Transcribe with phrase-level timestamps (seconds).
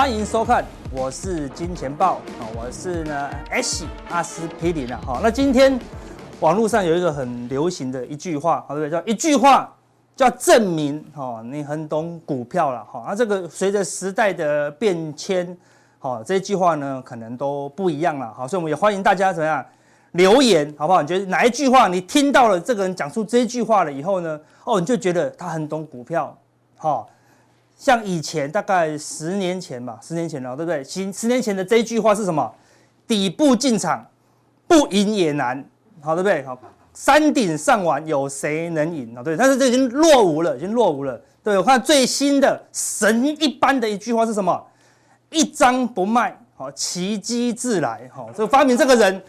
[0.00, 5.78] 欢迎收看，我是金钱豹啊，我是呢 H 阿司匹林啊，好，那今天
[6.40, 8.98] 网络上有一个很流行的一句话，好对不对？
[8.98, 9.70] 叫一句话
[10.16, 15.54] 叫证明哦，你很懂股票了，哈，那这个随着时代的变迁，
[15.98, 19.62] 好，这句话呢可能都不一样了，好，所以我们也欢迎大家怎么样
[20.12, 21.02] 留言，好不好？
[21.02, 26.34] 你觉得哪一句话你听到了这个人讲出这句话了以后呢，哦，你就觉得他很懂股票，
[26.78, 27.06] 好。
[27.80, 30.84] 像以前大概十年前吧，十年前了，对不对？
[30.84, 32.54] 十十年前的这一句话是什么？
[33.08, 34.06] 底部进场，
[34.68, 35.64] 不赢也难，
[36.02, 36.42] 好，对不对？
[36.42, 36.58] 好，
[36.92, 39.16] 山顶上玩，有谁能赢？
[39.16, 41.18] 啊，对，但是这已经落伍了，已经落伍了。
[41.42, 44.62] 对，我看最新的神一般的一句话是什么？
[45.30, 48.10] 一张不卖，好，奇迹自来。
[48.12, 49.22] 好，这个发明这个人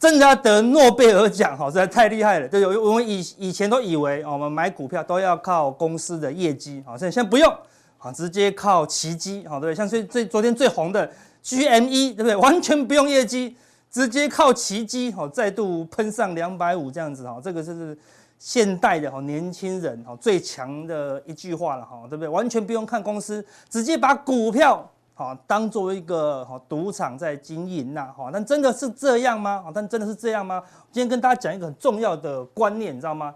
[0.00, 2.48] 真的要得诺贝尔奖，好，实在太厉害了。
[2.48, 7.56] 对，我们以以前都以为，我们买股票都要靠公司的业绩，好，现在不用。
[8.04, 9.74] 啊，直接靠奇迹，好，对不对？
[9.74, 11.10] 像最最昨天最红的
[11.42, 12.36] GME，对不对？
[12.36, 13.56] 完全不用业绩，
[13.90, 17.96] 直接靠奇迹，好，再度喷上两百五这样子，哈，这个就是
[18.38, 22.28] 现代的哈年轻人哈最强的一句话了，哈，对不对？
[22.28, 29.64] 完全不用看公司，直接把股票好当做一个好赌场在经营呐，哈，但真的是这样吗？
[29.74, 30.62] 但真的是这样吗？
[30.92, 33.34] 今天跟大家讲一个很重要的观念，你知道吗？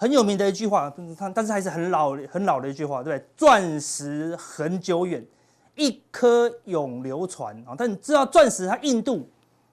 [0.00, 3.28] 很有名的一句话，但但是还是很老很老的一句话，对不对？
[3.36, 5.26] 钻石恒久远，
[5.74, 7.74] 一颗永流传啊！
[7.76, 9.28] 但你知道钻石它硬度，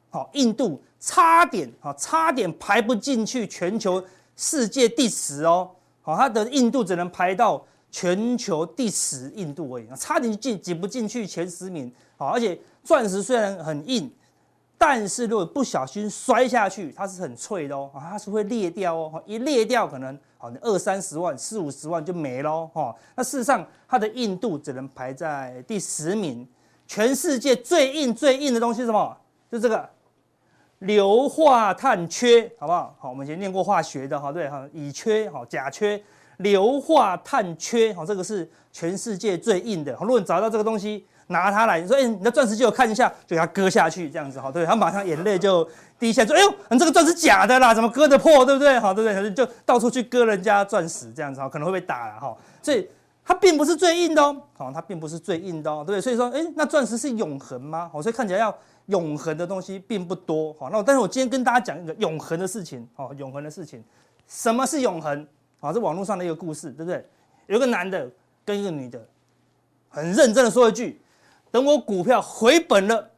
[0.10, 4.04] 好，硬度差点啊，差点排不进去全球
[4.36, 5.70] 世界第十哦，
[6.02, 14.12] 好，它的硬度只能排到全球第十硬度而已，差点进挤不进去前十名，好，而且钻石虽然很硬。
[14.78, 22.94] 但是如果不小心摔下去，它是很脆的哦，它是会裂掉哦，一裂掉可能好，你二三十万、四五十万就没喽哈。
[23.16, 26.48] 那事实上它的硬度只能排在第十名，
[26.86, 29.18] 全世界最硬最硬的东西是什么？
[29.50, 29.90] 就这个
[30.80, 32.96] 硫化碳缺，好不好？
[33.00, 36.02] 好，我们以前念过化学的哈，对哈，乙炔哈，甲炔，
[36.38, 39.94] 硫化碳缺，好，这个是全世界最硬的。
[40.02, 41.06] 如果你找到这个东西。
[41.28, 48.80] 拿它来，你说，哎、你的钻石借我看一下，就给它割下去，这样子，好，对，他马上眼泪就滴下，说，哎呦，你这个钻石假的啦，怎么割得破，对不对？
[48.80, 49.34] 好，对不对？
[49.34, 52.88] 就到处去割人家钻石，这样子，好，可能会被打了，哈，所以
[53.24, 56.02] 它并不是最硬的哦，好，它并不是最硬的哦，对不对？
[56.02, 57.90] 所以说，哎、那钻石是永恒吗？
[57.92, 58.56] 好，所以看起来要
[58.86, 63.84] 永恒的东西并不多，好，那但是我今天跟大家讲一个永恒的事情，好，永恒的事情，
[64.28, 65.28] 什么是永恒？
[65.60, 67.04] 好，这网络上的一个故事，对不对？
[67.48, 68.08] 有个男的
[68.46, 69.04] 跟一个女的，
[69.90, 71.02] 很认真的说一句。
[71.56, 73.12] 等我股票回本了，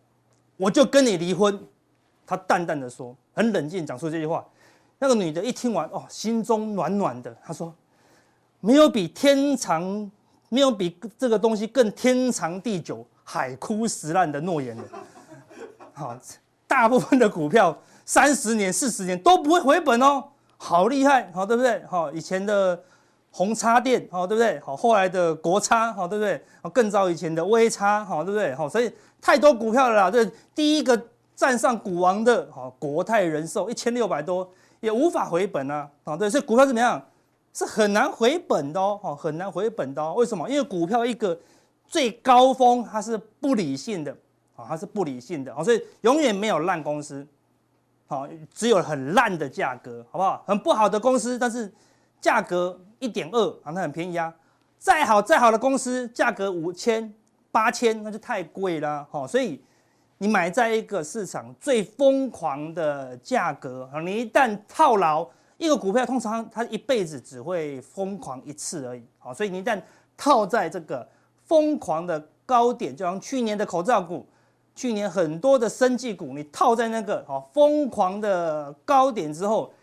[0.58, 1.60] 我就跟你离婚。
[2.24, 4.46] 他淡淡的说，很冷静讲出这句话。
[5.00, 7.36] 那个女的一听完，哦，心中暖暖的。
[7.44, 7.74] 她说
[8.62, 10.12] ：“没有比天长，
[10.50, 14.84] 没有比这个东西更天长地久、海枯石烂的诺言了。
[15.94, 16.16] 好，
[16.68, 20.24] 大部分的股票三十年、四十年都不会回本哦，
[20.58, 21.84] 好厉害，好，对不对？
[21.86, 22.80] 好，以前的。”
[23.38, 24.60] 红叉电，好，对不对？
[24.62, 26.44] 好，后来的国差，好，对不对？
[26.74, 28.56] 更早以前的微差，好，对不对？
[28.56, 30.10] 好，所以太多股票了啦。
[30.10, 30.26] 这，
[30.56, 31.00] 第一个
[31.36, 34.50] 站上股王的，好，国泰人寿一千六百多，
[34.80, 37.00] 也无法回本啊，啊，对，所以股票怎么样？
[37.54, 40.16] 是很难回本的哦，很难回本的哦。
[40.18, 40.50] 为什么？
[40.50, 41.40] 因为股票一个
[41.86, 44.12] 最高峰，它是不理性的，
[44.56, 47.24] 啊，它是不理性的，啊，所以永远没有烂公司，
[48.08, 50.44] 好，只有很烂的价格，好不好？
[50.48, 51.72] 很不好的公司，但是
[52.20, 52.76] 价格。
[53.00, 54.34] 一点二啊，那很便宜啊。
[54.80, 57.12] 再好再好的公司，价格五千、
[57.52, 59.08] 八千，那就太贵了。
[59.10, 59.60] 好，所以
[60.20, 65.28] 你买在一个市场最疯狂的价格啊，你一旦套牢
[65.58, 69.04] 一个股票，通常它一辈子只会疯狂一次而已。
[69.18, 69.82] 好，所以你一旦
[70.16, 71.08] 套在这个
[71.46, 74.28] 疯狂的高点，就像去年的口罩股，
[74.76, 79.74] 去年很多的生技股，你套在那个好疯狂的高点之后。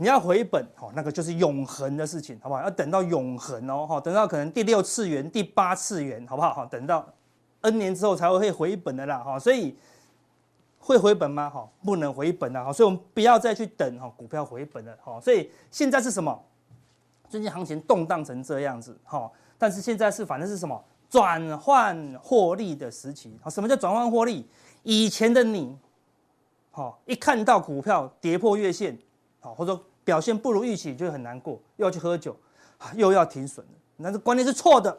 [0.00, 2.62] 你要回本，好，那个就是永恒的事情，好不好？
[2.62, 6.54] 要等到永恒哦，哈，等到可能第六次元、第八次元，好不好？
[6.54, 7.04] 好，等到
[7.62, 9.76] N 年之后才会回本的啦，哈，所以
[10.78, 11.50] 会回本吗？
[11.50, 16.40] 哈，不能回本的，哈，所以我们不要再去等哈，股票回本了，哈，所以现在是什么？
[17.28, 19.28] 最近行情动荡成这样子，哈，
[19.58, 20.80] 但是现在是反正是什么？
[21.10, 24.48] 转换获利的时期，好，什么叫转换获利？
[24.84, 25.76] 以前的你，
[26.70, 28.96] 好，一看到股票跌破月线。
[29.54, 32.36] 或者说表现不如预期，就很难过，又要去喝酒，
[32.94, 33.64] 又要停损。
[33.96, 34.96] 那这观念是错的。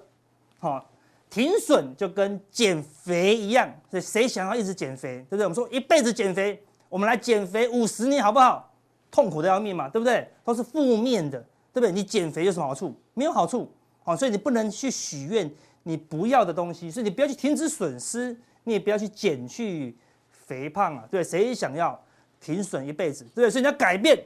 [0.59, 0.85] 好，
[1.29, 5.45] 停损就跟减肥一样，所以谁想要一直减肥，对不对？
[5.45, 8.71] 我们说一辈子减肥，我们来减肥五十年好不好？
[9.11, 10.27] 痛苦的要命嘛，对不对？
[10.43, 11.39] 都是负面的，
[11.73, 11.91] 对不对？
[11.91, 12.95] 你减肥有什么好处？
[13.13, 13.71] 没有好处。
[14.03, 15.51] 好，所以你不能去许愿，
[15.83, 18.35] 你不要的东西，所以你不要去停止损失，
[18.65, 19.97] 你也不要去减去
[20.29, 21.99] 肥胖啊，对，谁想要
[22.39, 23.49] 停损一辈子，对不对？
[23.49, 24.23] 所以你要改变，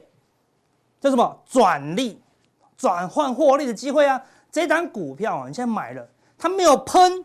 [1.04, 2.18] 叫什么转利，
[2.78, 4.18] 转换获利的机会啊！
[4.50, 6.08] 这档股票啊，你现在买了，
[6.38, 7.22] 它没有喷，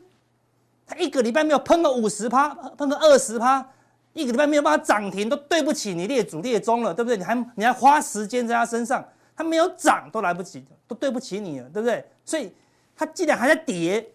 [0.85, 3.65] 它一个礼拜没有喷个五十趴，喷个二十趴，
[4.11, 7.15] 一个礼拜没有办法涨停，都对不起你列祖列宗了，对不对？
[7.15, 9.01] 你还你还花时间在它身上，
[9.33, 12.05] 它没有涨都来不及，都对不起你了，对不对？
[12.25, 12.53] 所以
[12.97, 14.05] 它既然还在跌。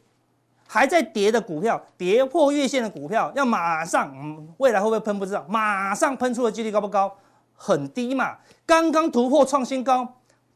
[0.67, 4.13] 还在跌的股票，跌破月线的股票，要马上，
[4.57, 7.15] 未来会不会喷不知道，马上喷出的几率高不高？
[7.55, 8.39] 很低嘛。
[8.67, 10.07] 刚刚突破创新高，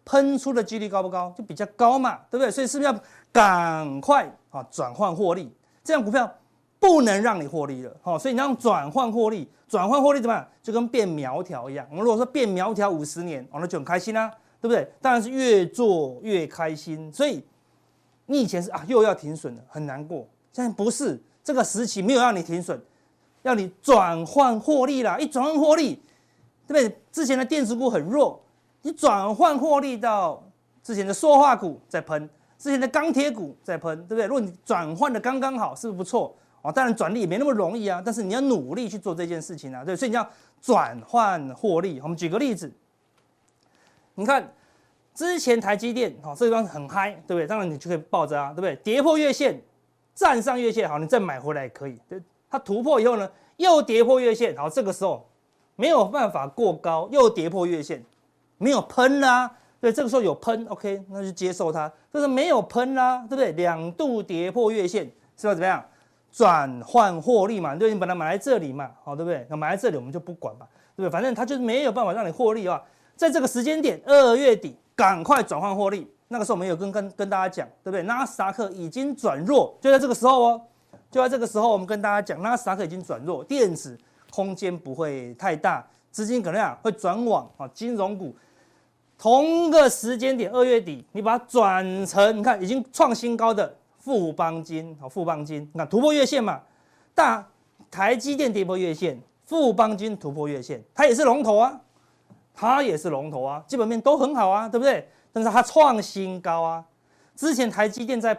[0.04, 1.34] 喷出的几率高不高？
[1.36, 2.50] 就比较高嘛，对不对？
[2.50, 3.00] 所以是不是要
[3.32, 5.52] 赶快啊转换获利？
[5.84, 6.32] 这样股票
[6.78, 10.46] 不能让你获利了，好，所以你要转换获利，转换获利怎么样？
[10.62, 11.86] 就跟变苗条一样。
[11.90, 14.30] 我们如果说变苗条五十年，哦，那就很开心啦，
[14.60, 14.90] 对不对？
[15.00, 17.42] 当然是越做越开心，所以。
[18.30, 20.28] 你以前是啊，又要停损了，很难过。
[20.52, 22.78] 现在不是这个时期，没有让你停损，
[23.40, 25.16] 要你转换获利啦。
[25.16, 25.98] 一转换获利，
[26.68, 27.00] 对不对？
[27.10, 28.40] 之前的电子股很弱，
[28.82, 30.40] 你转换获利到
[30.84, 34.26] 之前的塑化股在喷，之前的钢铁股在喷，对不对？
[34.26, 36.32] 如果你转换的刚刚好，是不是不错？
[36.62, 39.96] 哦，当然转利也没那么容易啊，但是你要努力去做这件事情啊，对。
[39.96, 40.28] 所以你要
[40.60, 41.98] 转换获利。
[42.00, 42.70] 我们举个例子，
[44.14, 44.52] 你看。
[45.14, 47.44] 之前台积电好，这个地方很嗨，对不对？
[47.44, 48.76] 当然你就可以抱着啊，对不对？
[48.76, 49.60] 跌破月线，
[50.14, 52.00] 站上月线，好，你再买回来也可以。
[52.08, 55.27] 对，它突破以后呢，又跌破月线，好，这个时候
[55.78, 58.04] 没有办法过高，又跌破月线，
[58.58, 61.90] 没有喷啦、啊，对，这个时候有喷，OK，那就接受它。
[62.12, 63.52] 就是没有喷啦、啊，对不对？
[63.52, 65.82] 两度跌破月线，是要怎么样？
[66.32, 69.46] 转换获利嘛，对，你本来买在这里嘛，好，对不对？
[69.48, 70.66] 那买在这里我们就不管嘛，
[70.96, 71.10] 对不对？
[71.10, 72.82] 反正它就是没有办法让你获利啊，
[73.14, 74.76] 在这个时间点，二月底。
[74.98, 78.02] 赶快转换获利，那个时候我们有跟跟跟大家讲，对不对？
[78.02, 80.60] 纳斯达克已经转弱，就在这个时候哦，
[81.08, 83.96] 就在这个时候，我们跟大家讲，纳斯达克已经转弱，电子
[84.38, 88.32] 空间不会太大，资金可能啊会转往啊金融股。
[89.18, 96.60] 同个时间点，二月底，你把它转成，你看已经创新高的富邦金，啊，富邦金，那突破月线嘛，
[97.16, 97.44] 大
[97.90, 101.80] 台积电跌破月线，富邦金突破月线，它也是龙头啊。
[102.60, 105.08] 它也是龙头啊，基本面都很好啊，对不对？
[105.32, 106.84] 但是它创新高啊，
[107.34, 108.36] 之前台积电在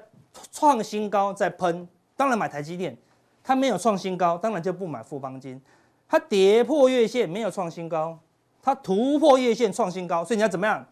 [0.49, 1.85] 创新高在喷，
[2.15, 2.97] 当然买台积电，
[3.43, 5.61] 它没有创新高，当然就不买富邦金。
[6.09, 8.17] 它跌破月线没有创新高，
[8.63, 10.83] 它突破月线创新高，所以你要怎么样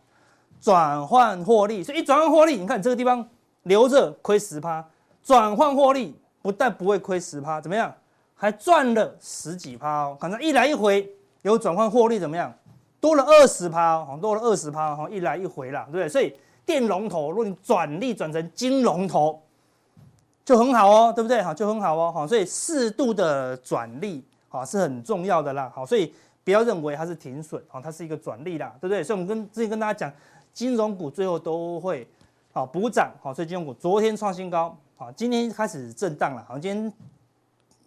[0.62, 1.84] 转换获利？
[1.84, 3.28] 所以一转换获利，你看这个地方
[3.64, 4.88] 留着亏十趴，
[5.24, 7.92] 转换获利不但不会亏十趴，怎么样？
[8.36, 10.18] 还赚了十几趴哦。
[10.19, 11.12] 反正一来一回
[11.42, 12.54] 有转换获利，怎么样？
[13.00, 16.08] 多了二十趴哦，多了二十趴哈，一来一回啦，对不对？
[16.08, 16.36] 所以
[16.66, 19.42] 电龙头，如果你转利转成金龙头，
[20.46, 21.42] 就很好哦，对不对？
[21.42, 24.24] 好，就很好哦，好，所以适度的转利
[24.57, 26.13] 啊是很重要的啦，好，所以
[26.44, 29.04] 不要认为它是停损啊，它是一个转利啦，对不对？
[29.04, 30.12] 所以我们跟之前跟大家讲，
[30.54, 32.07] 金融股最后都会
[32.52, 36.94] 好补涨，好，所以金融股昨天创新高，好，今天开始震荡了，好，今天。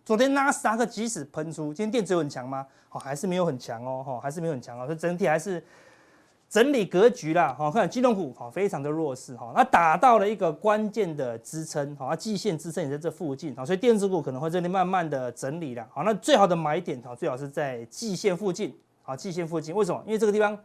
[0.02, 2.66] 昨天纳斯达克即使喷出，今天电子有很强吗？
[2.88, 5.62] 好，还是没有很强哦，哈，还是没有很强哦，所以整体还是
[6.50, 20.02] 整理格局啦，好，看金融股好，非常的弱势哈，那打到了一个关键的支撑，好，季线支撑也在这附近，好，所以电子股可能会这里慢慢的整理了，好，那最好的买点好，最好是在季线附近，好，季线附近，为什么？
[20.04, 20.58] 因为这个地方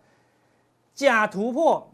[0.96, 1.88] 假突破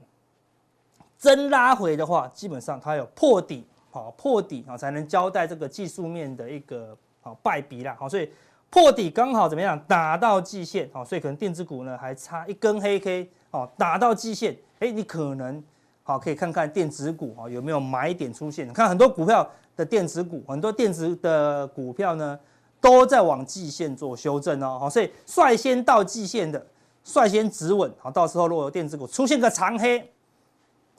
[1.19, 6.98] 真拉回的话，基本上它有破底，好，破底啊才能交代这个技术面的一个。
[7.24, 8.27] 好败笔啦，好，所以
[8.71, 15.63] 破底刚好怎么样打到季线，好，所以可能电子股呢还差一根黑 K，好，打到季线，哎，你可能
[16.01, 22.39] 好可以看看电子股啊有没有买点出现，看很多股票的电子股，很多电子的股票呢
[22.79, 26.65] 都在往季线做修正哦，好，所以率先到季线的
[27.03, 30.12] 率先止稳，好，到时候如果有电子股出现个长黑，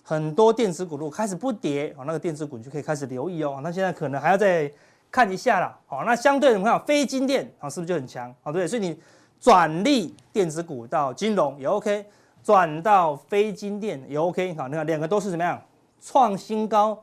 [0.02, 4.72] 很多电子股如果开始不跌，好，那个电子股你就可以开始留意哦，那现在可能还要再。
[5.10, 8.34] 看一下啦，好，那相对的，我们看非金电啊，是不是就很强？
[8.42, 8.98] 好，对，所以你
[9.38, 12.06] 转利电子股到金融也 OK，
[12.42, 15.60] 转到非金电也 OK，好，你看两个都是怎么样
[16.00, 16.98] 创新高，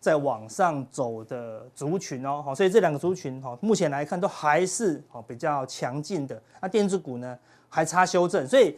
[0.00, 6.40] 在往上走的族群哦，好，所以这两个族群哈，目前来看都还是好比较强劲的。
[6.60, 8.76] 那电子股呢还差修正，所以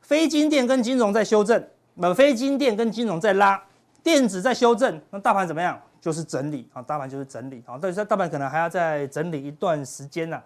[0.00, 1.62] 非金电跟金融在修正，
[1.94, 3.62] 那非金电跟金融在拉，
[4.02, 5.80] 电子在修正，那大盘怎么样？
[6.00, 10.42] 就是整理啊，大盘就是整理啊，但是大盘可能还要再整理一段时间呢。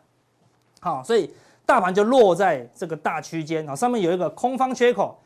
[0.80, 1.32] 好，所以
[1.66, 5.18] 大盘就落在这个大区间啊，上面有一个空方缺口，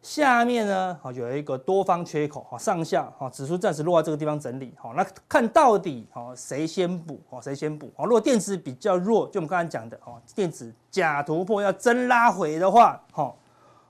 [0.00, 13.34] 下面呢，啊有一个多方缺口，哈，上下，啊，指数暂时落在这个地方整理，好，那看到底，哈，谁先补，哦，谁先补，啊，如果电子比较弱，就我们刚才讲的，哦，电子假突破要真拉回的话，哈，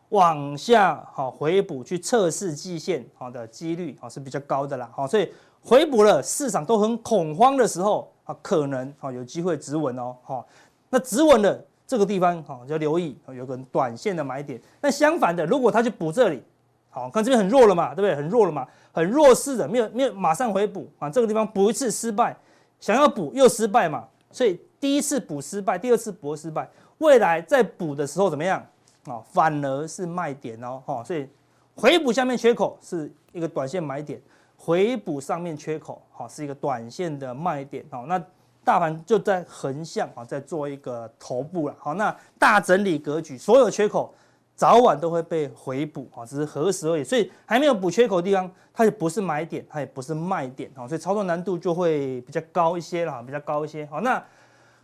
[0.08, 5.30] 往下，好回补去测试季线，好的几率，啊是比较高的啦，好，所以
[5.62, 10.46] 回补了，市场都很恐慌的时候，啊，可能，啊有机会止稳哦，好，
[10.92, 11.64] 那止稳了。
[11.84, 14.58] 这个地方好，要留意有个短线的买点。
[14.80, 16.42] 那相反的，如果他去补这里，
[16.88, 18.14] 好，看这边很弱了嘛，对不对？
[18.14, 21.10] 很弱了嘛，很弱势的，没有没有马上回补啊。
[21.10, 22.34] 这个地方补一次失败，
[22.80, 24.08] 想要补又失败嘛。
[24.30, 28.64] 所以第一次补失败，第二次补失败，未来再补的时候怎么样
[29.04, 29.20] 啊？
[29.30, 31.04] 反而是卖点哦，哈。
[31.04, 31.28] 所以
[31.74, 34.18] 回补下面缺口是一个短线买点，
[34.56, 38.06] 回补上面缺口好是一个短线的卖点好。
[38.06, 38.22] 那
[38.64, 41.74] 大盘就在横向啊，在做一个头部了。
[41.78, 44.14] 好，那大整理格局，所有缺口
[44.54, 47.02] 早晚都会被回补啊，只是何时而已。
[47.02, 53.84] 所以还没有补缺口的地方，它也不是买点，它也不是卖点啊，所以操作难度就会比较高一些了，比较高一些。
[53.86, 54.22] 好，那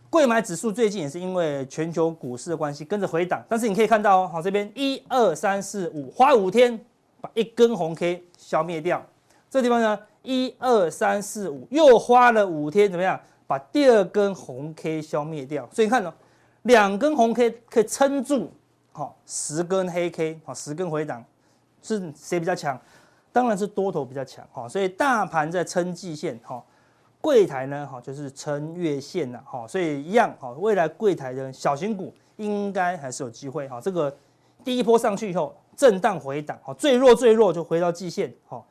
[0.09, 6.77] 贵买指数最近也是因为全球股市的关系跟着回档，但是你可以看到哦，好，这边一二三四五花五天
[7.21, 9.01] 把一根红 K 消灭掉，
[9.49, 13.17] 这地方呢一二三四五又花了五天，怎么样？
[13.49, 16.13] 把第二根红 K 消灭掉，所以你看哦，
[16.61, 18.51] 两根红 K 可以撑住，
[18.91, 21.25] 好，十根黑 K，好，十根回档，
[21.81, 22.79] 是谁比较强？
[23.33, 26.63] 当然是多头比较强，哈，所以大盘在撑季线，哈，
[27.19, 34.15] 柜台呢，哈，就是撑月线呐，哈，所以一样，哈，未来柜台的小型股应该还是有机会，哈，这个
[34.63, 38.63] 第一波上去以后震荡回档，哈，最弱最弱就回到季线，哈，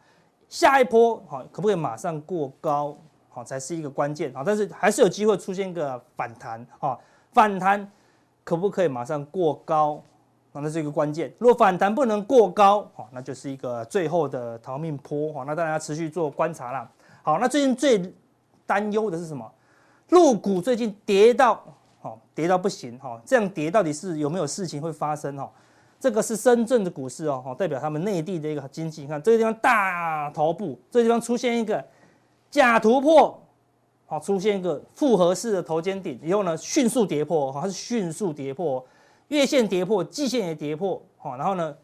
[0.49, 2.97] 下一波，哈，可不可以马上过高？
[3.38, 4.42] 好，才是一个关键啊！
[4.45, 6.99] 但是还是有机会出现一个反弹啊！
[7.33, 7.88] 反弹
[8.42, 10.02] 可不可以马上过高？
[10.52, 11.33] 那是一个关键。
[11.38, 15.33] 如果反弹不能过高，好，那就是一个最后的逃命坡。
[15.33, 16.90] 好，那大家持续做观察啦。
[17.23, 18.12] 好，那最近最
[18.66, 19.49] 担忧的是什么？
[20.09, 21.62] 陆股最近跌到，
[22.00, 23.23] 好，跌到不行哈！
[23.25, 25.49] 这样跌到底是有没有事情会发生哈？
[26.00, 29.02] 这个是深圳的股市哦，代表他们内地的一个经济。
[29.02, 31.85] 你看这个地方大头部，这个地方出现一个。
[32.50, 33.38] 假突破，
[34.07, 38.85] 好，出现一个复合式的头肩顶以后呢，迅速跌破，哈，它是迅速跌破，
[39.28, 41.76] 月线跌破，季线也跌破，好，然后呢，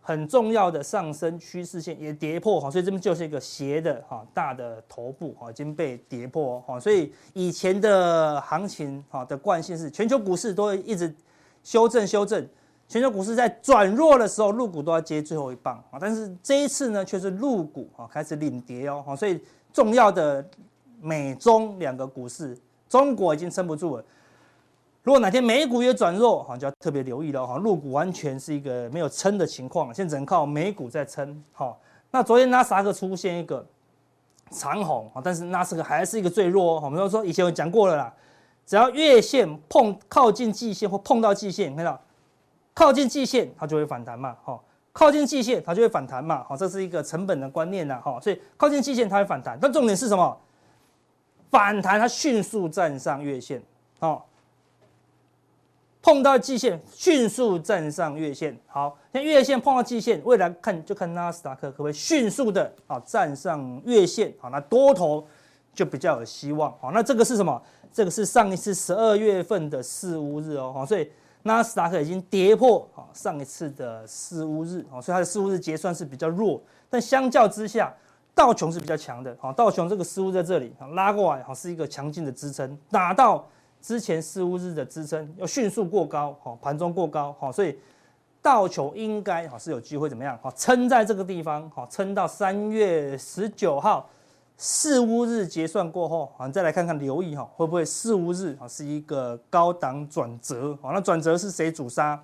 [0.00, 11.14] 很重要的上升趋势线也跌破，哈，所以这边就是一个斜的，哈，大的头部，哈，已经被跌破，哈，所以以前的行情，哈的惯性是全球股市都会一直
[11.62, 12.44] 修正修正。
[12.88, 15.98] 全球股市在转弱的时候，入股都要接最后一棒啊！
[16.00, 19.40] 但是这一次呢，却是入股啊开始领跌哦，所以
[19.76, 20.42] 重要的
[21.02, 22.56] 美中两个股市，
[22.88, 24.04] 中国已经撑不住了。
[25.02, 27.58] 如果哪天美股也转弱，哈，就要特别留意了哈。
[27.58, 31.44] 陆股完全是一个没有撑的情况，现在只能靠美股在撑。
[31.52, 31.78] 好，
[32.10, 33.66] 那昨天纳斯达克出现一个
[34.50, 36.80] 长红啊，但是纳斯达克还是一个最弱。
[36.80, 38.10] 我们都说以前有讲过了啦，
[38.64, 42.00] 只要月线碰靠近季线或碰到季线，你看到？
[42.72, 44.58] 靠近季线，它就会反弹嘛，哈，
[44.98, 50.40] 靠近季线，它就会反弹嘛，好，这是一个成本的观念呐，哈，所以靠近季线它会反弹，但重点是什么？
[51.50, 53.62] 反弹它迅速站上月线，
[53.98, 54.22] 哦，
[56.00, 65.28] 碰到季线迅速站上月线，好，那月线碰到季线，未来看就看纳斯达克可不可以迅速的啊站上月线，好，那多头
[65.74, 67.62] 就比较有希望，好，那这个是什么？
[67.92, 71.06] 这个是上一次十二月份的四五日哦，好所以。
[71.46, 76.60] 纳斯达克已经跌破啊上一次的四五日啊，所以它的四五日结算是比较弱，
[76.90, 77.92] 但相较之下，
[78.34, 79.52] 道琼是比较强的啊。
[79.52, 83.46] 道琼这个四巫在这里啊拉过来啊，是一个强劲的支撑，打到
[83.80, 87.78] 之前四五日的支撑，要迅速过高哈，盘中过高哈，所以
[88.42, 94.08] 道琼应该哈是有机会怎么样哈，撑在这个地方哈，撑到三月十九号。
[94.58, 100.76] 四巫日结算过后，啊，再来看看留意哈，会不会四巫日啊是一个高档转折？
[100.80, 102.18] 好，那转折是谁主杀？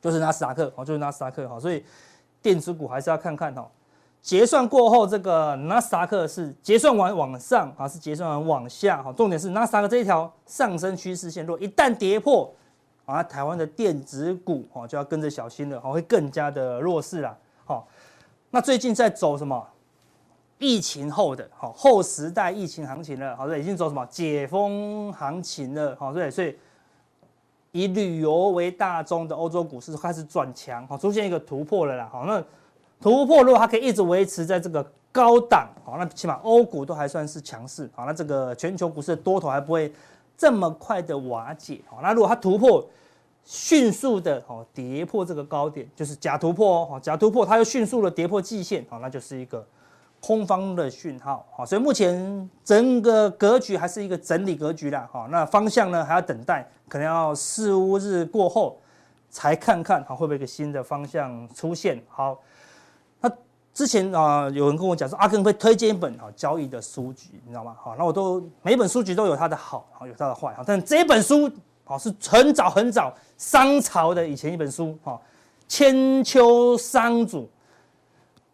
[0.00, 1.84] 就是纳斯达克，哦，就是纳斯达克，哈，所以
[2.40, 3.68] 电子股还是要看看哈。
[4.22, 9.02] 结算过后，这个纳斯达克是结算完往上，还是结算完往下？
[9.02, 12.54] 哈，重点是纳斯达克这一条上升趋势线，若一旦跌破，
[13.06, 17.36] 啊，台湾的电子股哦就要跟着小心了，哦，会更加的弱势啦。
[17.64, 17.88] 好，
[18.50, 19.66] 那最近在走什么？
[20.60, 26.54] 疫情后的好后时代疫情行情了，好，对，已经走什么解封行情了，好，对，所以
[27.72, 32.44] 以旅游为大宗的欧洲股市开始转强，好，出现一个突破了啦，好，那
[33.00, 39.90] 突破如果它可以一直维持在这个高档，好，那起码欧股都还算是强势，好，那这个全球股市的多头还不会
[40.36, 42.86] 这么快的瓦解，好，那如果它突破
[43.44, 49.66] 迅速的哦跌破这个高点，就是假突破哦，假突破它又迅速的跌破季线，好，那就是一个
[50.20, 58.78] 空方的讯号，好，所以目前整个格局还是一个整理格局啦，好，那方向呢还要等待，可能要四五日过后
[59.30, 62.38] 才看看，好，会不会一个新的方向出现，好。
[63.20, 63.30] 那
[63.72, 67.74] 之前啊，有人跟我讲说，阿耕会推荐一本啊交易的书籍，你知道吗？
[67.80, 71.50] 好，那我都每本书籍都有它的好，好有它的坏，好，但这本书
[71.84, 75.18] 好是很早很早商朝的以前一本书，哈，
[75.66, 77.48] 千秋商主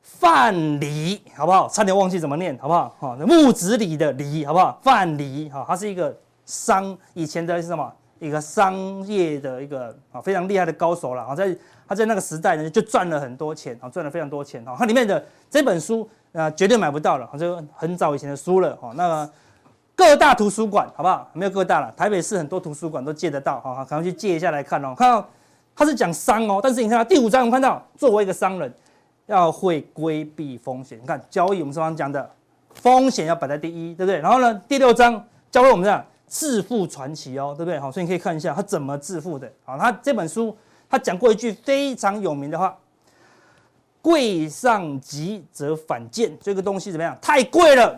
[0.06, 1.68] 范蠡，好不好？
[1.68, 2.94] 差点忘记怎么念，好不好？
[3.00, 4.78] 哈，木子李的李，好不好？
[4.80, 7.92] 范蠡，哈，他是一个商以前的是什么？
[8.18, 11.54] 一个商业的一个啊非常厉害的高手了啊，在
[11.86, 14.74] 他在那个时代呢就赚了很多钱啊，赚了非常多钱啊。
[14.78, 18.92] 他里面的这本书啊绝对买不到了，就很早以前的书了哈。
[18.94, 19.30] 那个
[19.94, 21.28] 各大图书馆好不好？
[21.34, 24.94] 没有各大了，台北市很多图书馆都借得到哈，赶快去借一下来看哦。
[24.96, 25.28] 看到
[25.74, 28.72] 他是讲商哦，但是你看到第五章，我们看到作为一个商人
[29.26, 30.98] 要会规避风险。
[31.00, 32.30] 你看交易我们上方讲的
[32.74, 34.20] 风险要摆在第一，对不对？
[34.20, 36.04] 然后呢，第六章教会我们这样。
[36.28, 37.78] 致富传奇哦，对不对？
[37.78, 39.48] 好，所以你可以看一下他怎么致富的。
[39.64, 40.56] 好，他这本书
[40.90, 42.76] 他讲过一句非常有名的话
[44.02, 47.16] ：“贵上急则反贱。”这个东西怎么样？
[47.22, 47.96] 太贵了，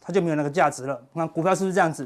[0.00, 1.00] 它就没有那个价值了。
[1.12, 2.04] 那股票是不是这样子？“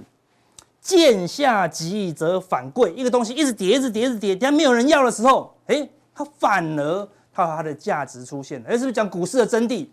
[0.78, 8.64] 贱下急则反贵。”一个东西一直跌，一直跌，一直跌，等下没有人要的时候，哎，它反而它有它的价值出现。
[8.66, 9.86] 哎，是不是讲股市的真谛？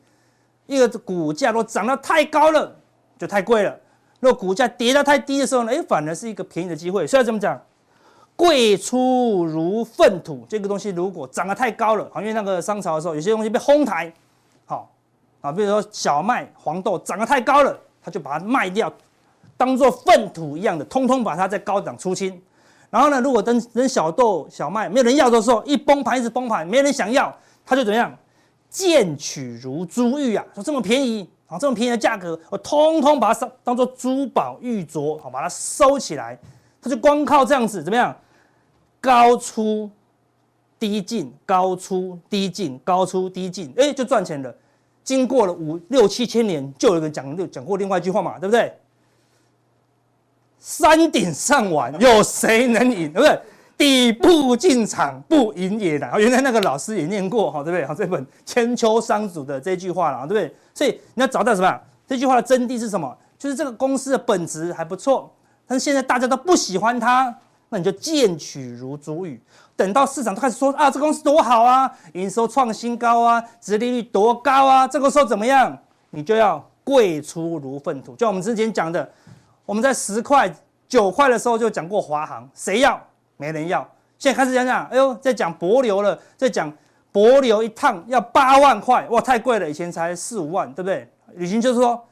[0.65, 2.73] 一个股价如果涨得太高了，
[3.19, 3.77] 就太贵了。
[4.21, 7.05] 若股价跌到太低的时候呢，哎，反而是一个便宜的机会。
[7.05, 7.61] 所以怎么讲？
[8.35, 14.11] 贵出如粪土，这个东西如果涨得太高了，好，因为那个商朝的时候，有些东西被哄抬，
[14.65, 14.89] 好，
[15.41, 18.91] 啊，比如说小麦、黄豆涨得太高了，他就把它卖掉，
[19.55, 22.41] 当做粪土一样的，通通把它在高档出清。
[22.93, 28.15] 然后呢，如果等等小豆、小麦没有人要的时候，一崩盘一直崩盘，没人想要，他就怎么样？
[28.69, 31.27] 贱取如珠玉啊，说这么便宜。
[31.47, 36.37] 好，这么便宜的价格，我通通把它当做珠宝玉镯，好，把它收起来。
[36.79, 38.15] 它就光靠这样子，怎么样？
[39.01, 39.89] 高出
[40.77, 44.55] 低进，高出低进，高出低进，哎，就赚钱了。
[45.03, 48.71] 经过了五六七千年，就有人讲讲过另外一句话嘛，对不对？
[50.63, 53.11] 山顶上玩，有谁能赢？
[53.11, 53.39] 对不对？
[53.77, 56.17] 底部进场不赢也难。
[56.17, 57.85] 原来那个老师也念过，哈，对不对？
[57.85, 60.55] 好，这本千秋商主的这句话了，对不对？
[60.73, 61.79] 所以你要找到什么？
[62.07, 63.13] 这句话的真谛是什么？
[63.37, 65.29] 就是这个公司的本质还不错，
[65.67, 67.35] 但是现在大家都不喜欢它，
[67.67, 69.41] 那你就贱取如珠玉。
[69.75, 75.77] 等到市场都开始说啊，这公司多好啊，营收创新高啊，殖利率多高啊，这个时候怎么样？
[76.11, 78.15] 你就要贵出如粪土。
[78.15, 79.11] 就我们之前讲的，
[79.65, 80.53] 我们在十块、
[80.87, 83.01] 九块的时候就讲过华航，谁要？
[83.37, 83.87] 没人要。
[84.17, 86.71] 现在开始讲讲，哎呦，在讲帛琉了，在讲。
[87.13, 89.69] 帛琉一趟要八万块，哇，太贵了！
[89.69, 91.07] 以前才四五万，对不对？
[91.35, 92.03] 旅行就是说，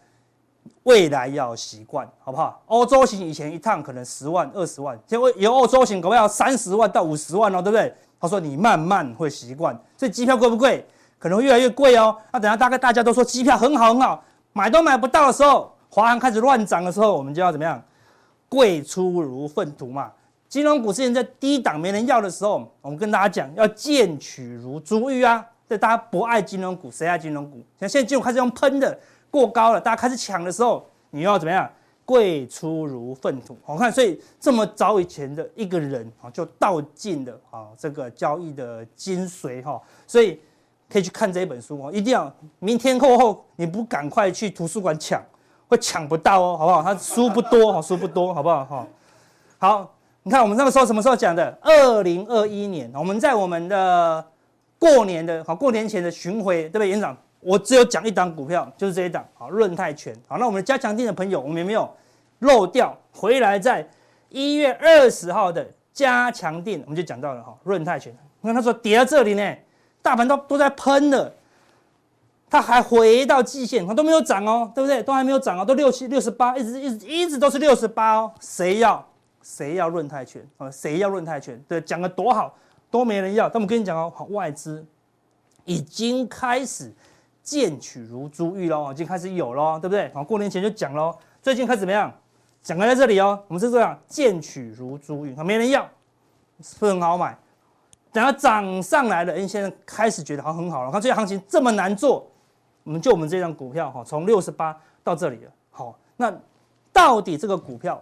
[0.84, 2.62] 未来要习惯，好不好？
[2.68, 7.92] 欧洲行以前一趟可能十万、二十万，现在有欧洲行可能要三十万到五十万哦，对不对？
[8.20, 10.86] 他说你慢慢会习惯，所以机票贵不贵？
[11.18, 12.16] 可能会越来越贵哦。
[12.32, 17.84] 那等下大概大家都说机票很好很好，买都买不到的时候，华航开始乱涨的时候，我们就要怎么样？
[18.48, 20.10] 贵出如粪土嘛。
[20.48, 25.46] 金融股之前在低档没人要的时候，我们跟大家讲要贱取如珠玉啊！
[25.68, 27.62] 对，大家不爱金融股，谁爱金融股？
[27.78, 28.98] 像现在金融开始用喷的
[29.30, 31.70] 过高了，大家开始抢的时候，你要怎么样？
[32.06, 33.58] 贵出如粪土。
[33.66, 39.82] 我看，所以这么早以前的一个人啊，就道尽了啊这个交易的精髓哈。
[40.08, 40.40] 所以
[40.90, 45.24] 可以去看这一本书哦，一定要明天过后你不赶快去图书馆抢，
[45.72, 46.84] 会抢不到哦，好不好？
[46.84, 48.66] 他书不多哈，书不多，好不好？
[48.66, 48.88] 哈，
[49.58, 49.92] 好。
[50.24, 51.58] 你看我们那个时候什么时候讲的？
[51.62, 54.24] 二零二一年，我们在我们的
[54.78, 56.90] 过年的好过年前的巡回，对不对？
[56.90, 60.16] 园长，我只有讲一档股票，就是这一档，好，润泰全。
[60.28, 61.90] 好，那我们加强錠的朋友，我们有没有
[62.40, 62.96] 漏掉？
[63.12, 63.90] 回来在
[64.30, 68.14] 一月二十号的加强錠，我们就讲到了哈，润泰全。
[68.42, 69.56] 你看他说跌到这里呢，
[70.04, 71.34] 大盘都都在喷了，
[72.52, 75.02] 它还回到季线，它都没有涨哦，对不对？
[75.02, 79.04] 都还没有涨哦，都六七六十八，一直一直一直都是六十八哦，谁要？
[79.42, 80.70] 谁要论泰拳啊？
[80.70, 81.58] 谁要论泰拳？
[81.68, 82.54] 对，讲的多好，
[82.92, 83.48] 都没人要。
[83.48, 84.86] 但我跟你讲哦，好外资
[85.64, 86.94] 已经开始
[87.42, 90.12] 贱取如珠玉喽，已经开始有喽，对不对？
[90.14, 92.14] 好，过年前就讲喽，最近开始怎么样？
[92.62, 95.90] 讲的在这里哦，我们是这样，贱取如珠玉，没人要，
[96.62, 97.36] 是很好买？
[98.14, 100.92] 等它涨上来了，人现在开始觉得好像很好了。
[100.92, 102.31] 看这些行情这么难做，
[102.84, 105.52] 我们就我们这张股票哈，从六十八到这里了。
[105.70, 106.34] 好，那
[106.92, 108.02] 到底这个股票？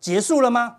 [0.00, 0.76] 结束了吗？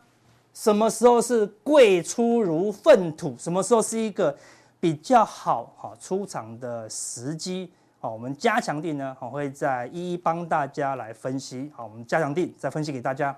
[0.54, 4.36] 什么时候是贵出如粪土，什么时候是一个
[4.80, 7.72] 比较好哈出场的时机。
[8.00, 11.72] 好，我们加强定呢，我会再一一帮大家来分析。
[11.76, 13.36] 好，我们加强定再分析给大家。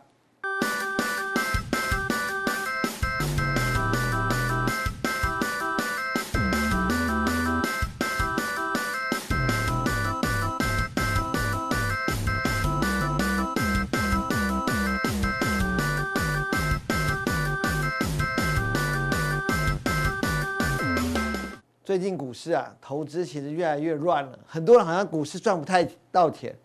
[21.91, 26.55] 最近股市啊，投资其实越来越乱了，很多人好像股市赚不太到钱，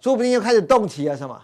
[0.00, 1.38] 说不定又开始动起了什么？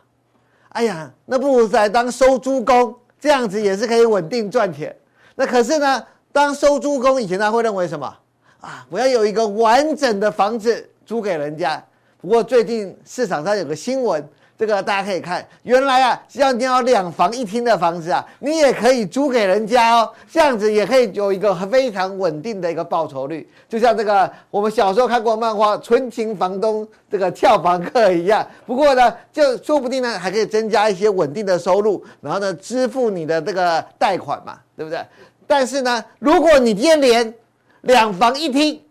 [0.71, 4.97] 哎呀，那不如来当收租工，这样子也是可以稳定赚钱。
[5.35, 8.07] 那可是呢，当收租工以前他会认为什么？
[8.62, 11.85] 啊，我要有一个完整的房子租给人家。
[12.23, 14.27] 不过最近市场上有个新闻。
[14.59, 28.44] 这个大家可以看，原来啊，只要你要两房一厅的房子啊，你也可以租给人家哦，这样子也可以有一个非常稳定的一个报酬率，就像这个我们小时候看过漫画《纯情房东》这个俏房客一样。
[28.66, 35.01] 不过呢，就说不定呢，还可以增加一些稳定的收入，然后呢，支付你的这个贷款嘛，对不对？
[35.47, 37.33] 但是呢，如果你今天连
[37.83, 38.83] 两房一厅，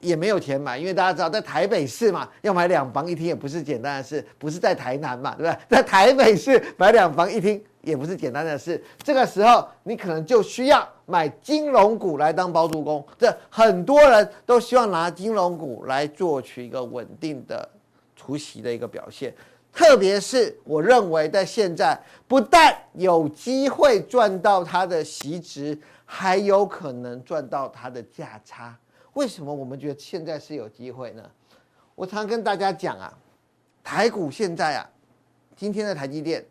[0.00, 5.58] 也没有钱买，因为大家知道，在台北市嘛，要买两房一厅也不是简单的事，不是在台南嘛，对不对？
[5.68, 8.82] 在台北市买两房一厅也不是简单的事。
[9.02, 13.04] 这个时候，你可能就需要买金融股来当包租公。
[13.18, 17.68] 这很多人都希望拿金融股来做取一个稳定的
[18.14, 19.34] 除息的一个表现。
[19.72, 28.76] 特别是我认为，在现在不但有机会赚到它的息值，还有可能赚到它的价差。
[29.14, 31.22] 为什么我们觉得现在是有机会呢？
[31.94, 33.12] 我常跟大家讲啊，
[33.82, 34.88] 台股现在啊，
[35.56, 36.44] 今天的台积电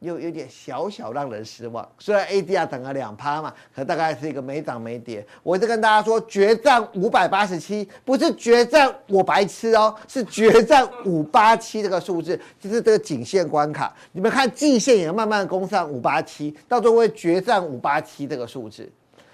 [0.00, 1.88] 又有点小小让人失望。
[1.98, 5.26] 虽然 ADR 涨了两趴嘛，可大概是一个没涨没跌。
[5.42, 13.96] 我就跟大家说，决战五百八十七，不是决战我白痴哦，是决战五八七这个数字，就是这个颈线关卡。
[14.12, 18.86] 你们看季线也慢慢攻上五八七，到最后会决战五八七这个数字。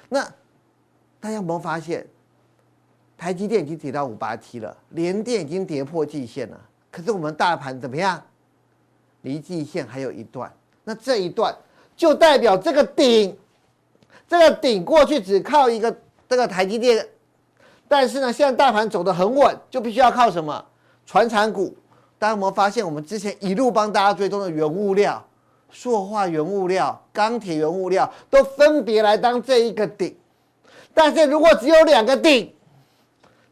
[0.09, 0.25] 那
[1.21, 2.07] 大家有没有发现？
[3.17, 6.59] 台积电已经跌到五八七了，联电已经跌破季线了。
[6.91, 8.21] 可是我们大盘怎么样？
[9.21, 10.51] 离季线还有一段。
[10.85, 11.55] 那这一段
[11.95, 13.37] 就代表这个顶，
[14.27, 15.95] 这个顶过去只靠一个
[16.27, 17.07] 这个台积电，
[17.87, 20.65] 但是呢，现在大盘走得很稳，就必须要靠什么？
[21.05, 21.77] 传产股。
[22.19, 25.23] 大家有没有发现，我们之前一路帮大家追踪的原物料、
[25.71, 30.17] 塑化原物料、钢铁原物料，都分别来当这一个顶。
[30.95, 32.53] 但是如果只有两个顶，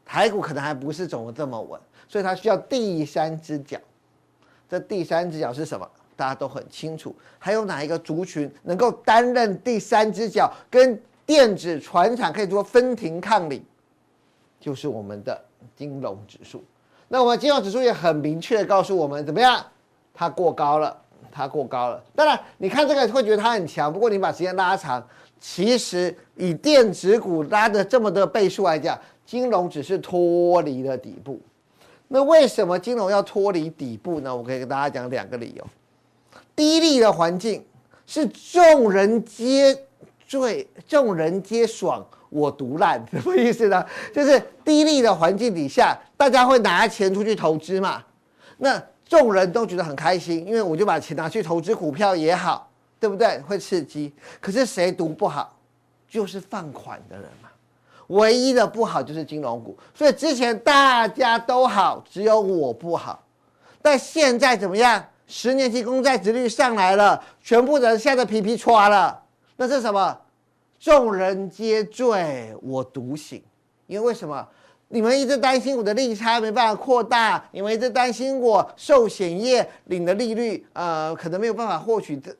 [0.04, 3.78] 台股可能还不是走得这么稳，所以它需要第三只脚。
[4.68, 5.88] 这第三只脚是什么？
[6.16, 7.14] 大家都很清楚。
[7.38, 13.64] 还有哪一个族群能够担任第三只脚，跟电子、船厂可以说分庭抗礼？
[14.58, 15.40] 就是我们的
[15.76, 16.64] 金融指数。
[17.06, 19.64] 那我们金融指数也很明确的告诉我们，怎么样？
[20.12, 22.02] 它过高了，它过高了。
[22.14, 25.06] 当然，你看这个会觉得它很强，不过你把时间拉长，
[25.40, 28.98] 其实以电子股拉的这么的倍数来讲。
[29.26, 31.38] 金融只是脱离了底部，
[32.08, 34.34] 那为什么金融要脱离底部呢？
[34.34, 35.62] 我可以跟大家讲两个理由。
[36.56, 37.62] 低利的环境
[38.06, 39.76] 是众人皆
[40.26, 43.84] 醉，众人皆爽，我独烂，什么意思呢？
[44.14, 48.02] 就是低利的环境底下，大家会拿钱出去投资嘛。
[48.56, 52.67] 那众人都觉得很开心，因为我就把钱拿去投资股票也好，
[53.00, 53.38] 对不对？
[53.40, 54.12] 会刺激。
[54.40, 55.56] 可是谁读不好？
[56.08, 57.48] 就是放款的人嘛。
[58.08, 63.22] 唯一的不好就是金融股，所以之前大家都好，只有我不好。
[63.82, 65.04] 但现在怎么样？
[65.26, 69.22] 十年期公债殖率上来了，全部人吓得皮皮剉了。
[69.56, 70.18] 那是什么？
[70.80, 73.42] 众人皆醉，我独醒。
[73.86, 74.48] 因为为什么？
[74.88, 82.34] 你们一直担心我的利差没办法扩大，你们一直担心我寿险业领的利率，呃，可能没有办法获取这。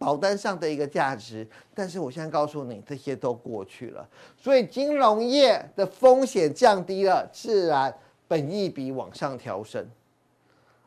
[0.00, 7.94] 保单上的一个价值，但是我现在告诉你，这些都过去了，所以金融业的风险降低了，自然
[8.26, 9.86] 本益比往上调升。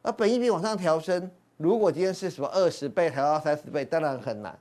[0.02, 4.58] 而本益比往上调升，如果今天是什么二十倍调到三十倍，当然很难。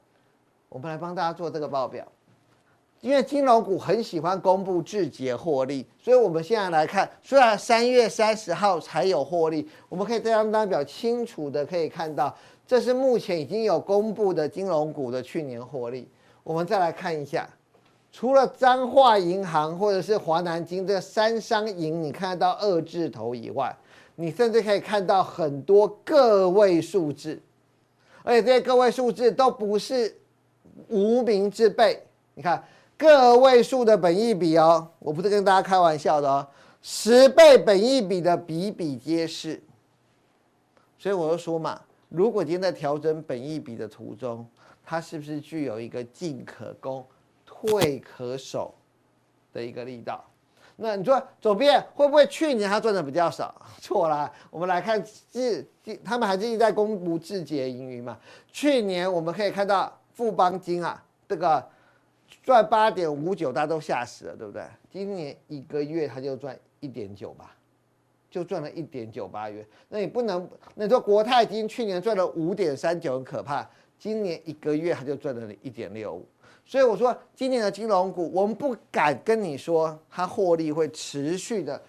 [0.68, 2.06] 我们来帮大家做这个报表，
[3.00, 12.36] 因为金融股很喜欢公布季节获利，所以我们现在来看，虽然三月三十号才有获利，我们可以这张单表清楚的可以看到。
[12.72, 16.08] 这是目前已经有公布的金融股的去年获利。
[16.42, 17.46] 我们再来看一下，
[18.10, 23.76] 除了彰化银行或者是华南金这三商银，你看得到二字头以外，
[24.14, 27.38] 你甚至可以看到很多个位数字。
[28.22, 30.16] 而且这些个位数字都不是
[30.88, 32.02] 无名之辈。
[32.32, 32.64] 你看
[32.96, 36.48] 个位数的本益比哦，我不是跟大家开玩笑的哦，
[36.80, 39.62] 十倍本益比的比比皆是。
[40.98, 41.78] 所以我就说嘛，
[42.12, 44.46] 如果今天在调整本益比的途中，
[44.84, 47.04] 它是不是具有一个进可攻、
[47.46, 48.74] 退可守
[49.52, 50.22] 的一个力道？
[50.76, 53.54] 那你说左边会不会去年他赚的比较少？
[53.78, 58.18] 错啦，我们来看季季，他们还是一直在公布季结盈余嘛。
[58.50, 61.66] 去年我们可以看到富邦金啊，这个
[62.42, 64.64] 赚八点五九，大家都吓死了，对不对？
[64.90, 67.54] 今年一个月他就赚一点九吧，
[68.32, 69.64] 就赚了一点九八元。
[69.90, 73.68] 那你不能，那你说国泰金去年赚了五点三九，很可怕，
[73.98, 76.26] 今年一个月他就赚了一点六五。
[76.64, 81.80] 所以我说，今年的金融股，我们不敢跟你说它获利会持续的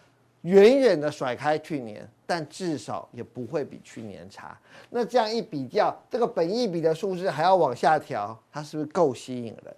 [0.41, 4.59] 远远的甩开去年，但至少也不会比去年差。
[4.89, 9.75] 那这样一比较，这个本益比的数字还要往下调，它是不是够吸引人？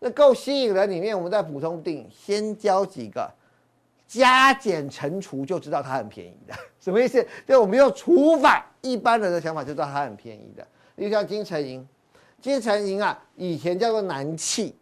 [0.00, 3.30] 那够吸引人里面，我们在普通定先教几个
[4.12, 6.54] 加减乘除，就知道它很便宜的。
[6.78, 7.26] 什么意思？
[7.48, 10.66] 就我们用除法，一般人的想法就知道它很便宜的。
[10.96, 11.86] 例如像金城银。
[12.38, 14.74] 金城银啊，以前叫做南企，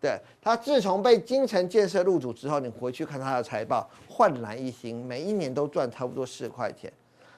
[0.00, 6.92] 对，它自从被金城建设入主之后，你回去看它的财报，焕然一新，每一年都赚差不多四块钱。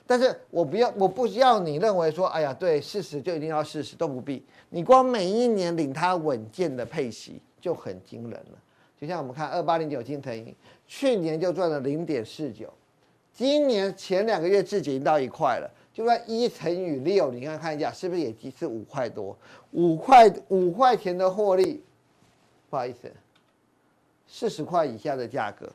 [0.04, 4.44] 但是我不要，我不需要你认为说，哎呀，对，事实就一定要事实，都不必。
[4.68, 8.58] 你光每一年领它稳健的配息就很惊人了。
[9.00, 10.54] 就像我们看二八零九金城银，
[10.86, 12.70] 去年就赚了零点四九，
[13.32, 15.70] 今年前两个月自己已经到一块了。
[15.92, 19.36] 就算一乘以六，你看看一下，是不是也是五块多？
[19.72, 21.82] 五块五块钱的获利，
[22.68, 23.10] 不好意思，
[24.26, 25.70] 四十块以下的价格，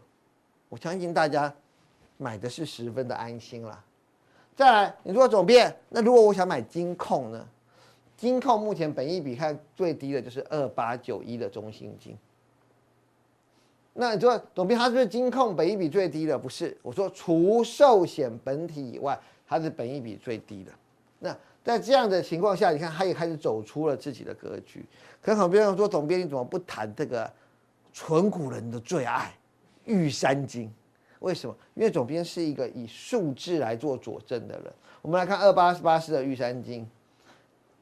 [0.69, 1.53] 我相信大家
[2.17, 3.83] 买的是十分的安心啦。
[4.55, 7.47] 再来，你说总编，那如果我想买金控呢？
[8.15, 12.17] 金控目前本益比看最低的就是二八九一的中信金。
[13.95, 16.37] 那你说总编，他是不是金控本益比最低的？
[16.37, 19.19] 不是，我说除寿险本体以外。
[19.47, 20.71] 它是本益比最低的，
[21.19, 24.83] 那在这样的情况下，你看他也开始走出了自己的格局。
[25.21, 27.31] 可很多人说，总编你怎么不谈这个
[27.93, 29.31] 纯股人的最爱
[29.83, 30.73] 玉山金？
[31.19, 31.55] 为什么？
[31.75, 34.73] 因为总编是一个以数字来做佐证的人。
[35.03, 36.89] 我们来看二八十八四的玉山金，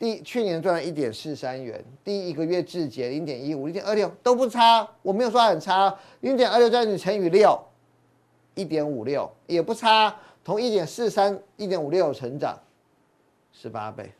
[0.04, 7.58] 第去年赚了一点四三元，第一个月自结零点一五、零点二六都不差，我没有说很差，零点二六再你乘以六，
[8.54, 10.14] 一点五六也不差。
[10.44, 12.60] 从一点四三、一点五六成长
[13.54, 14.12] 十八倍，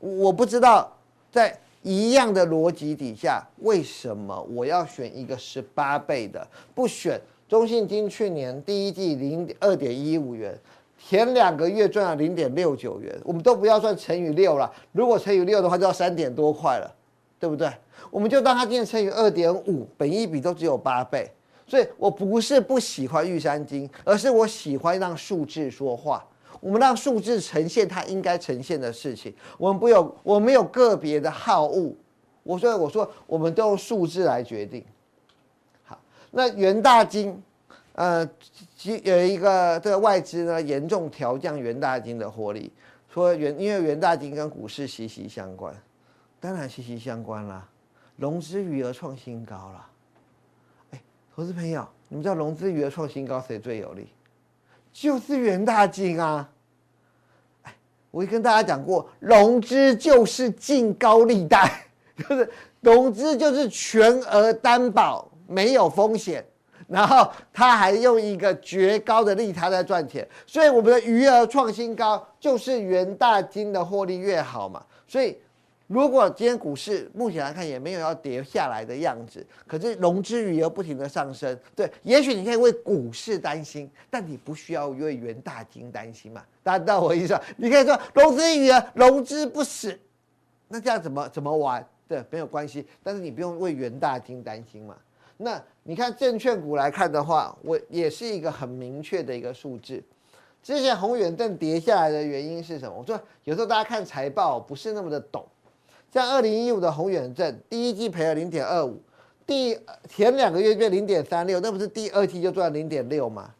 [0.00, 0.92] 我不知道
[1.30, 8.10] 在一样的逻辑底下，为什么我要选一个十八倍的，不选中信金？
[8.10, 10.58] 去年第一季零二点一五元，
[11.02, 14.70] 前两个月赚了零点六九元，我们都不要算乘以六了。
[14.92, 16.94] 如果乘以六的话，就要三点多块了，
[17.38, 17.68] 对不对？
[18.10, 21.30] 我们就当它今天乘以二点五，本一比都只有八倍。
[21.66, 26.24] 所以我不是不喜欢玉山金，而是我喜欢让数字说话。
[26.60, 29.32] 我们让数字呈现它应该呈现的事情。
[29.56, 31.92] 我们不有，我没有个别的好恶。
[32.42, 34.84] 我说，我说，我们都用数字来决定。
[35.84, 35.98] 好，
[36.30, 37.40] 那元大金，
[38.00, 38.26] 呃，
[39.02, 42.72] 有一个这个外资呢严重调降元大金的获利，
[43.12, 45.74] 说元因为元大金跟股市息息相关，
[46.40, 47.68] 当然息息相关啦，
[48.16, 49.86] 融资余额创新高了。
[50.92, 51.02] 哎
[51.36, 54.08] 投资朋友，你们知道融资余额创新高谁最有利？
[54.90, 56.50] 就是元大金啊！
[57.64, 57.74] 哎，
[58.10, 61.86] 我跟大家讲过，融资就是进高利贷，
[62.16, 66.42] 就是融资就是全额担保，没有风险，
[66.90, 75.38] 然后他还用一个绝高的利差在赚钱，所以我们的余额创新高，就是元大金的获利越好嘛，所以。
[75.92, 86.44] 如果今天股市目前来看也没有要跌下来的样子，可是融资余额不停的上升，对，也许你可以为股市担心，但你不需要为元大金担心嘛？
[86.62, 87.36] 大家知道我意思？
[87.56, 89.98] 你可以说融资余额融资不死，
[90.68, 91.84] 那这样怎么怎么玩？
[92.06, 94.94] 对，没有关系，但是你不用为元大金担心嘛。
[95.42, 100.02] 那你看证券股来看的话，我也是一个很明确的一个数字。
[100.62, 102.94] 之前宏远正跌下来的原因是什么？
[102.98, 105.44] 我说有时候大家看财报不是那么的懂。
[106.12, 109.00] 像二零一五的宏远正，第一季赔了零点二五，
[109.46, 113.50] 第前两个月就零点三六，那不是第二季就赚零点六吗？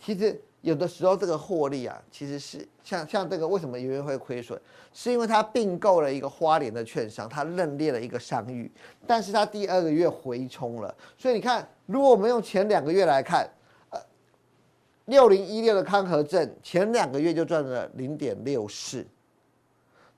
[0.00, 4.60] 其实有的时候这个获利啊，其实是像像这个为什么有人会亏损，
[4.92, 8.70] 是因为他并购了一个花莲的券商，他认列了一个商誉，
[9.06, 13.48] 但是他第二个月回冲了，所以你看，如果我们用前两个月来看，
[13.90, 13.98] 呃，
[15.06, 19.06] 六零一六的康和正前两个月就赚了零点六四。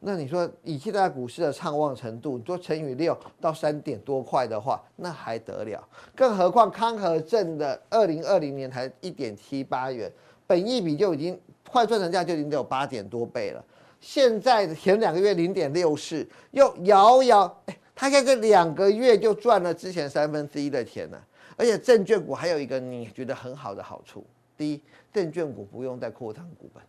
[0.02, 5.88] 那你说以现在股市的畅旺程度，你说乘以六到三点多块的话，那还得了？
[6.16, 10.10] 更何况康和证的二零二零年才一点七八元，
[10.50, 13.64] 本益比就已经换算成价就已经有八点多倍了。
[14.00, 21.24] 现在前两个月零点六四，又遥遥，哎，他现在这两个月就赚了之前三分之一的钱了。
[21.56, 24.82] 而且证券股还有一个你觉得很好的好处，第一，
[25.12, 26.82] 证券股不用再扩张股本，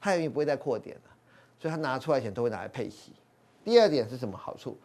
[0.00, 1.10] 它也不会再扩点了。
[1.58, 3.12] 所以他拿出来钱都会拿来配息。
[3.64, 4.78] 第二点是什么好处？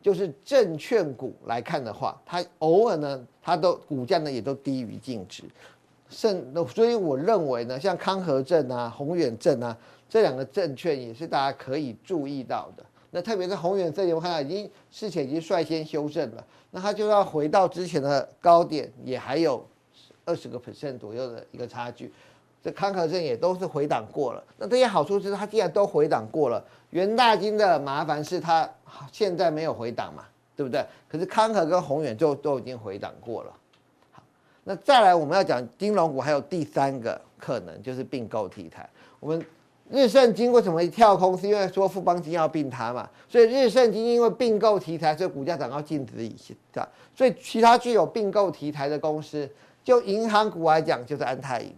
[0.00, 5.44] 就是证券股来看的话，它偶尔呢，它都股价呢也都低于净值。
[6.12, 9.76] 甚，所以我认为呢，像康和证啊、宏远证啊
[10.08, 12.84] 这两个证券也是大家可以注意到的。
[13.10, 19.66] 那特别是宏远证，我看到已经事前已经率先修正了，那它就要回到之前的高点，也还有
[20.24, 22.12] 二十个 percent 左右的一个差距。
[22.62, 28.70] 这康和证也都是回档过了，那这些好处是它既然都回档过了，元大金的麻烦是它
[29.10, 30.86] 现在没有回档嘛，对不对？
[31.08, 33.52] 可是康和跟宏远就都已经回档过了。
[34.64, 38.88] 那再来我们要讲金融股，还有第三个可能就是并购题材。
[39.18, 39.44] 我们
[39.90, 41.36] 日盛金为什么一跳空？
[41.36, 46.88] 是因为说富邦金要并它嘛，所以日盛金因为并购题材，所以股价涨到净值以下。
[47.14, 49.50] 所以其他具有并购题材的公司，
[49.84, 51.74] 就银行股来讲，就是安泰银。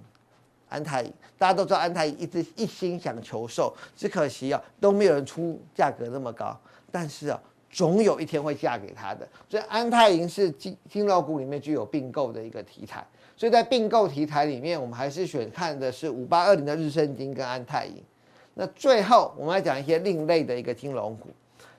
[0.68, 6.56] 安泰银，大家都知道安泰银一直一心想求售，只可惜啊都没有人出价格那么高。
[6.90, 7.40] 但是啊，
[7.74, 9.28] 总有一天会嫁给他的。
[9.48, 13.04] 所以安泰银是金金融股里面具有并购的一个题材。
[13.36, 18.02] 所以在并购题材里面，我们还是选看的是五八二零的日盛金跟安泰银。
[18.54, 21.28] 那最后我们来讲一些另类的一个金融股，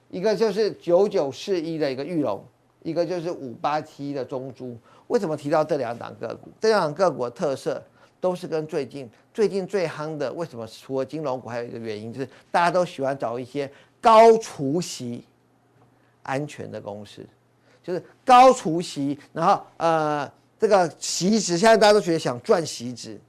[0.09, 2.43] 一个就是九九四一的一个玉龙，
[2.83, 4.77] 一个就是五八七的中珠。
[5.07, 6.49] 为什么提到这两档个股？
[6.59, 7.81] 这两档个股的特色。
[8.21, 10.65] 都是跟最近最近最夯的，为什么？
[10.65, 13.69] 除了金融股，还有一个原因就是大家都喜欢找一些
[14.01, 15.23] 高除息、
[16.25, 17.25] 安全的公司，
[17.81, 23.19] 就是高除息，然后呃这个息值，现在大家都觉得想赚息值，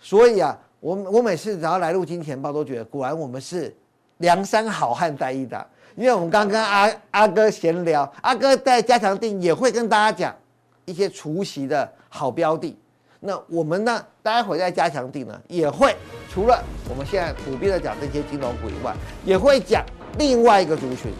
[0.00, 3.74] 所以啊，我我每次只要来录金钱报，都觉得果然我们是
[4.18, 5.66] 梁山好汉在一档，
[5.96, 10.36] 因为我们刚跟阿阿哥闲聊，阿哥在加强定也会跟大家讲
[10.84, 12.76] 一些除息的好标的。
[13.22, 14.02] 那我们呢？
[14.22, 15.96] 待会在加强定呢，也会
[16.30, 19.84] 除了我们现在普遍的讲这些金融股以外，也会讲
[20.18, 21.10] 另外一个族群，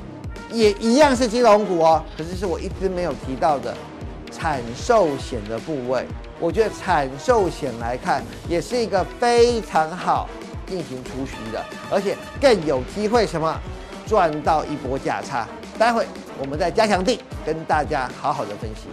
[0.51, 2.03] 也一样是金融股哦。
[2.17, 3.75] 可是是我一直没有提到的
[4.31, 6.07] 产寿险的部位。
[6.39, 10.29] 我觉得产寿险来看，也是一个非常好
[10.67, 13.61] 进行除息的，而且更有机会什么
[14.07, 15.47] 赚到一波价差。
[15.79, 16.07] 待会
[16.39, 18.89] 我们再加强地跟大家好好的分析。